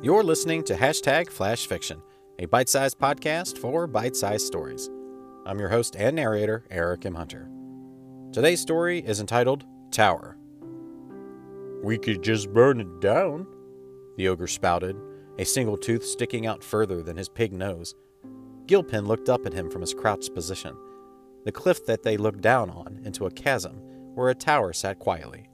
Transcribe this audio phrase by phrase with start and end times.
[0.00, 2.00] You're listening to Hashtag Flash Fiction,
[2.38, 4.88] a bite sized podcast for bite sized stories.
[5.44, 7.16] I'm your host and narrator, Eric M.
[7.16, 7.50] Hunter.
[8.32, 10.38] Today's story is entitled Tower.
[11.82, 13.48] We could just burn it down,
[14.16, 14.96] the ogre spouted,
[15.36, 17.96] a single tooth sticking out further than his pig nose.
[18.66, 20.76] Gilpin looked up at him from his crouched position,
[21.44, 23.74] the cliff that they looked down on into a chasm
[24.14, 25.48] where a tower sat quietly,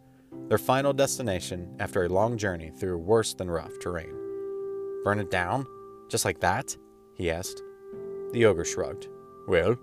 [0.49, 4.24] their final destination after a long journey through worse than rough terrain.
[5.05, 5.67] Burn it down?
[6.09, 6.77] Just like that?
[7.15, 7.63] he asked.
[8.33, 9.09] The ogre shrugged.
[9.47, 9.77] Well,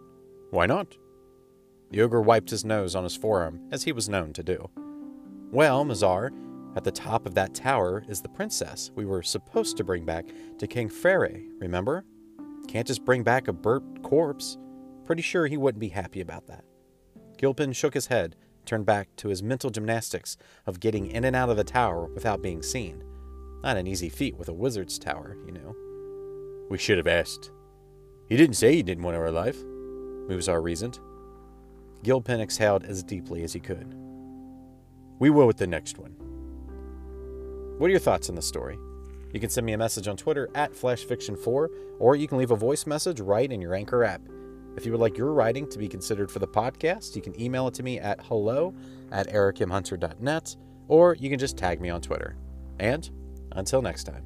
[0.50, 0.98] why not?
[1.92, 4.70] The ogre wiped his nose on his forearm, as he was known to do.
[5.52, 6.32] Well, Mazar,
[6.76, 10.26] at the top of that tower is the princess we were supposed to bring back
[10.58, 12.06] to King Frere, remember?
[12.68, 14.58] Can't just bring back a burnt corpse.
[15.06, 16.64] Pretty sure he wouldn't be happy about that.
[17.38, 18.36] Gilpin shook his head,
[18.66, 22.42] turned back to his mental gymnastics of getting in and out of the tower without
[22.42, 23.04] being seen.
[23.64, 25.76] Not an easy feat with a wizard's tower, you know.
[26.70, 27.52] We should have asked.
[28.27, 29.58] He didn't say he didn't want our life,
[30.27, 30.99] Muzar reasoned.
[32.04, 33.96] Gilpin exhaled as deeply as he could.
[35.20, 36.16] We will with the next one.
[37.77, 38.77] What are your thoughts on the story?
[39.34, 41.68] You can send me a message on Twitter at FlashFiction4,
[42.00, 44.22] or you can leave a voice message right in your Anchor app.
[44.76, 47.68] If you would like your writing to be considered for the podcast, you can email
[47.68, 48.74] it to me at hello
[49.12, 50.55] at ericmhunter.net,
[50.88, 52.35] or you can just tag me on Twitter.
[52.80, 53.10] And
[53.54, 54.24] until next time.